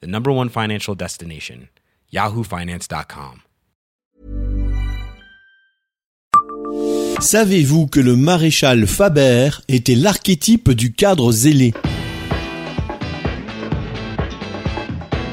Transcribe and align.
the 0.00 0.06
number 0.06 0.30
one 0.30 0.48
financial 0.48 0.94
destination, 0.94 1.68
yahoofinance.com. 2.12 3.40
Savez-vous 7.20 7.86
que 7.86 8.00
le 8.00 8.16
maréchal 8.16 8.86
Faber 8.86 9.50
était 9.68 9.94
l'archétype 9.94 10.70
du 10.72 10.92
cadre 10.92 11.32
zélé? 11.32 11.72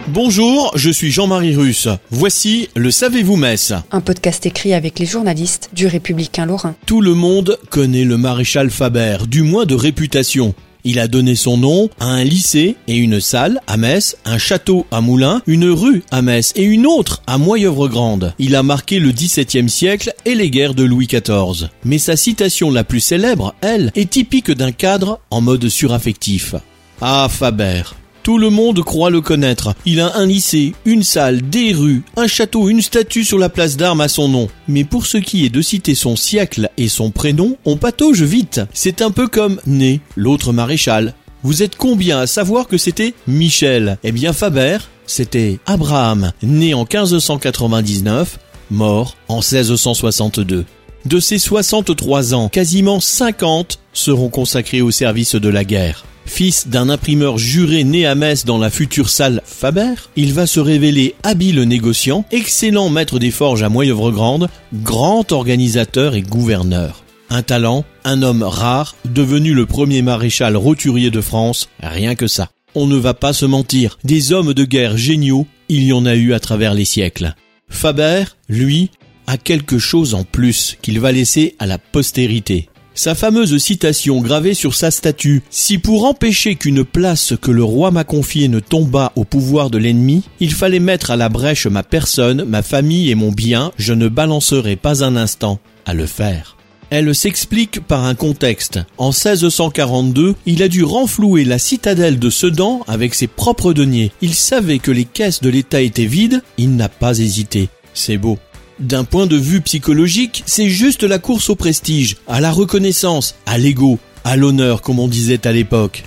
Bonjour, 0.07 0.71
je 0.75 0.89
suis 0.89 1.09
Jean-Marie 1.09 1.55
Russe. 1.55 1.87
Voici 2.09 2.69
le 2.75 2.91
Savez-vous 2.91 3.37
Metz 3.37 3.73
Un 3.91 4.01
podcast 4.01 4.45
écrit 4.45 4.73
avec 4.73 4.99
les 4.99 5.05
journalistes 5.05 5.69
du 5.73 5.87
Républicain 5.87 6.45
Lorrain. 6.45 6.75
Tout 6.85 7.01
le 7.01 7.13
monde 7.13 7.57
connaît 7.69 8.03
le 8.03 8.17
maréchal 8.17 8.69
Faber, 8.69 9.19
du 9.27 9.41
moins 9.41 9.65
de 9.65 9.75
réputation. 9.75 10.53
Il 10.83 10.99
a 10.99 11.07
donné 11.07 11.35
son 11.35 11.57
nom 11.57 11.89
à 11.99 12.05
un 12.05 12.23
lycée 12.23 12.75
et 12.87 12.97
une 12.97 13.19
salle 13.19 13.59
à 13.67 13.77
Metz, 13.77 14.17
un 14.25 14.37
château 14.37 14.85
à 14.91 15.01
Moulins, 15.01 15.41
une 15.47 15.69
rue 15.69 16.03
à 16.11 16.21
Metz 16.21 16.53
et 16.55 16.63
une 16.63 16.87
autre 16.87 17.21
à 17.27 17.37
Moyeuvre-Grande. 17.37 18.33
Il 18.39 18.55
a 18.55 18.63
marqué 18.63 18.99
le 18.99 19.11
XVIIe 19.11 19.69
siècle 19.69 20.13
et 20.25 20.35
les 20.35 20.49
guerres 20.49 20.73
de 20.73 20.83
Louis 20.83 21.07
XIV. 21.07 21.69
Mais 21.85 21.97
sa 21.97 22.15
citation 22.15 22.71
la 22.71 22.83
plus 22.83 22.99
célèbre, 22.99 23.53
elle, 23.61 23.91
est 23.95 24.09
typique 24.09 24.51
d'un 24.51 24.71
cadre 24.71 25.19
en 25.29 25.41
mode 25.41 25.69
suraffectif. 25.69 26.55
Ah 27.01 27.27
Faber, 27.29 27.83
tout 28.23 28.37
le 28.37 28.49
monde 28.49 28.83
croit 28.83 29.09
le 29.09 29.21
connaître. 29.21 29.73
Il 29.85 29.99
a 29.99 30.15
un 30.17 30.25
lycée, 30.25 30.73
une 30.85 31.03
salle, 31.03 31.41
des 31.49 31.73
rues, 31.73 32.03
un 32.17 32.27
château, 32.27 32.69
une 32.69 32.81
statue 32.81 33.23
sur 33.23 33.37
la 33.37 33.49
place 33.49 33.77
d'armes 33.77 34.01
à 34.01 34.07
son 34.07 34.27
nom. 34.27 34.47
Mais 34.67 34.83
pour 34.83 35.05
ce 35.05 35.17
qui 35.17 35.45
est 35.45 35.49
de 35.49 35.61
citer 35.61 35.95
son 35.95 36.15
siècle 36.15 36.69
et 36.77 36.87
son 36.87 37.11
prénom, 37.11 37.57
on 37.65 37.77
patauge 37.77 38.23
vite. 38.23 38.61
C'est 38.73 39.01
un 39.01 39.11
peu 39.11 39.27
comme 39.27 39.59
Né, 39.65 40.01
l'autre 40.15 40.53
maréchal. 40.53 41.13
Vous 41.43 41.63
êtes 41.63 41.75
combien 41.75 42.19
à 42.19 42.27
savoir 42.27 42.67
que 42.67 42.77
c'était 42.77 43.13
Michel? 43.27 43.97
Eh 44.03 44.11
bien 44.11 44.33
Faber, 44.33 44.77
c'était 45.07 45.59
Abraham, 45.65 46.31
né 46.43 46.73
en 46.73 46.85
1599, 46.85 48.37
mort 48.69 49.15
en 49.27 49.37
1662. 49.37 50.65
De 51.05 51.19
ses 51.19 51.39
63 51.39 52.35
ans, 52.35 52.47
quasiment 52.47 52.99
50 52.99 53.79
seront 53.91 54.29
consacrés 54.29 54.81
au 54.81 54.91
service 54.91 55.33
de 55.33 55.49
la 55.49 55.63
guerre. 55.63 56.05
Fils 56.25 56.67
d'un 56.67 56.89
imprimeur 56.89 57.37
juré 57.37 57.83
né 57.83 58.05
à 58.05 58.15
Metz 58.15 58.45
dans 58.45 58.57
la 58.57 58.69
future 58.69 59.09
salle 59.09 59.41
Faber, 59.45 59.93
il 60.15 60.33
va 60.33 60.47
se 60.47 60.59
révéler 60.59 61.15
habile 61.23 61.61
négociant, 61.61 62.25
excellent 62.31 62.89
maître 62.89 63.19
des 63.19 63.31
forges 63.31 63.63
à 63.63 63.69
Moyeuvre-Grande, 63.69 64.49
grand 64.73 65.31
organisateur 65.31 66.15
et 66.15 66.21
gouverneur. 66.21 67.03
Un 67.29 67.43
talent, 67.43 67.85
un 68.03 68.23
homme 68.23 68.43
rare, 68.43 68.95
devenu 69.05 69.53
le 69.53 69.65
premier 69.65 70.01
maréchal 70.01 70.57
roturier 70.57 71.11
de 71.11 71.21
France, 71.21 71.69
rien 71.81 72.15
que 72.15 72.27
ça. 72.27 72.49
On 72.75 72.87
ne 72.87 72.97
va 72.97 73.13
pas 73.13 73.33
se 73.33 73.45
mentir, 73.45 73.97
des 74.03 74.31
hommes 74.31 74.53
de 74.53 74.63
guerre 74.63 74.97
géniaux, 74.97 75.47
il 75.69 75.83
y 75.83 75.93
en 75.93 76.05
a 76.05 76.15
eu 76.15 76.33
à 76.33 76.39
travers 76.39 76.73
les 76.73 76.85
siècles. 76.85 77.35
Faber, 77.69 78.23
lui, 78.49 78.91
a 79.27 79.37
quelque 79.37 79.79
chose 79.79 80.13
en 80.13 80.23
plus 80.23 80.77
qu'il 80.81 80.99
va 80.99 81.11
laisser 81.11 81.55
à 81.59 81.65
la 81.65 81.77
postérité. 81.77 82.67
Sa 83.01 83.15
fameuse 83.15 83.57
citation 83.57 84.21
gravée 84.21 84.53
sur 84.53 84.75
sa 84.75 84.91
statue 84.91 85.41
Si 85.49 85.79
pour 85.79 86.05
empêcher 86.05 86.53
qu'une 86.53 86.83
place 86.83 87.33
que 87.41 87.49
le 87.49 87.63
roi 87.63 87.89
m'a 87.89 88.03
confiée 88.03 88.47
ne 88.47 88.59
tombât 88.59 89.11
au 89.15 89.23
pouvoir 89.23 89.71
de 89.71 89.79
l'ennemi, 89.79 90.21
il 90.39 90.53
fallait 90.53 90.79
mettre 90.79 91.09
à 91.09 91.15
la 91.15 91.27
brèche 91.27 91.65
ma 91.65 91.81
personne, 91.81 92.43
ma 92.43 92.61
famille 92.61 93.09
et 93.09 93.15
mon 93.15 93.31
bien, 93.31 93.71
je 93.75 93.93
ne 93.93 94.07
balancerai 94.07 94.75
pas 94.75 95.03
un 95.03 95.15
instant 95.15 95.57
à 95.87 95.95
le 95.95 96.05
faire. 96.05 96.57
Elle 96.91 97.15
s'explique 97.15 97.79
par 97.79 98.05
un 98.05 98.13
contexte. 98.13 98.79
En 98.99 99.09
1642, 99.09 100.35
il 100.45 100.61
a 100.61 100.67
dû 100.67 100.83
renflouer 100.83 101.43
la 101.43 101.57
citadelle 101.57 102.19
de 102.19 102.29
Sedan 102.29 102.81
avec 102.87 103.15
ses 103.15 103.25
propres 103.25 103.73
deniers. 103.73 104.11
Il 104.21 104.35
savait 104.35 104.77
que 104.77 104.91
les 104.91 105.05
caisses 105.05 105.41
de 105.41 105.49
l'État 105.49 105.81
étaient 105.81 106.05
vides, 106.05 106.43
il 106.59 106.75
n'a 106.75 106.87
pas 106.87 107.17
hésité. 107.17 107.69
C'est 107.95 108.17
beau. 108.17 108.37
D'un 108.81 109.03
point 109.03 109.27
de 109.27 109.37
vue 109.37 109.61
psychologique, 109.61 110.41
c'est 110.47 110.67
juste 110.67 111.03
la 111.03 111.19
course 111.19 111.51
au 111.51 111.55
prestige, 111.55 112.17
à 112.27 112.41
la 112.41 112.51
reconnaissance, 112.51 113.35
à 113.45 113.59
l'ego, 113.59 113.99
à 114.23 114.35
l'honneur 114.35 114.81
comme 114.81 114.97
on 114.97 115.07
disait 115.07 115.45
à 115.45 115.51
l'époque. 115.51 116.03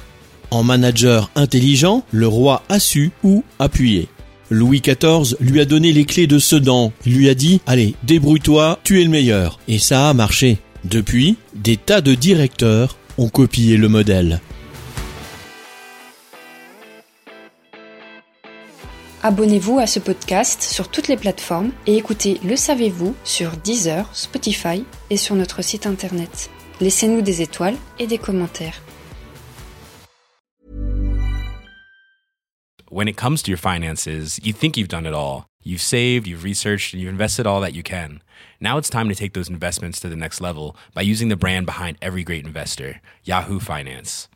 En 0.50 0.64
manager 0.64 1.30
intelligent, 1.36 2.04
le 2.10 2.26
roi 2.26 2.64
a 2.68 2.80
su 2.80 3.12
où 3.22 3.44
appuyer. 3.60 4.08
Louis 4.50 4.80
XIV 4.80 5.36
lui 5.38 5.60
a 5.60 5.64
donné 5.66 5.92
les 5.92 6.04
clés 6.04 6.26
de 6.26 6.40
Sedan. 6.40 6.92
Il 7.06 7.14
lui 7.14 7.28
a 7.28 7.34
dit 7.36 7.60
Allez, 7.66 7.94
débrouille-toi, 8.02 8.80
tu 8.82 9.00
es 9.00 9.04
le 9.04 9.10
meilleur. 9.10 9.60
Et 9.68 9.78
ça 9.78 10.08
a 10.10 10.14
marché. 10.14 10.58
Depuis, 10.82 11.36
des 11.54 11.76
tas 11.76 12.00
de 12.00 12.14
directeurs 12.14 12.98
ont 13.18 13.28
copié 13.28 13.76
le 13.76 13.88
modèle. 13.88 14.40
Abonnez-vous 19.26 19.78
à 19.78 19.86
ce 19.86 20.00
podcast 20.00 20.60
sur 20.60 20.90
toutes 20.90 21.08
les 21.08 21.16
plateformes 21.16 21.72
et 21.86 21.96
écoutez 21.96 22.38
Le 22.44 22.56
Savez-vous 22.56 23.16
sur 23.24 23.56
Deezer, 23.56 24.06
Spotify 24.14 24.84
et 25.08 25.16
sur 25.16 25.34
notre 25.34 25.62
site 25.62 25.86
internet. 25.86 26.50
Laissez-nous 26.82 27.22
des 27.22 27.40
étoiles 27.40 27.76
et 27.98 28.06
des 28.06 28.18
commentaires. 28.18 28.82
When 32.90 33.08
it 33.08 33.16
comes 33.16 33.42
to 33.44 33.50
your 33.50 33.58
finances, 33.58 34.38
you 34.44 34.52
think 34.52 34.76
you've 34.76 34.88
done 34.88 35.06
it 35.06 35.14
all. 35.14 35.46
You've 35.62 35.80
saved, 35.80 36.26
you've 36.26 36.44
researched, 36.44 36.92
and 36.92 37.00
you've 37.00 37.10
invested 37.10 37.46
all 37.46 37.62
that 37.62 37.72
you 37.72 37.82
can. 37.82 38.20
Now 38.60 38.76
it's 38.76 38.90
time 38.90 39.08
to 39.08 39.14
take 39.14 39.32
those 39.32 39.48
investments 39.48 40.00
to 40.00 40.10
the 40.10 40.16
next 40.16 40.42
level 40.42 40.76
by 40.92 41.00
using 41.00 41.30
the 41.30 41.36
brand 41.36 41.64
behind 41.64 41.96
every 42.02 42.24
great 42.24 42.44
investor, 42.44 43.00
Yahoo 43.24 43.58
Finance. 43.58 44.28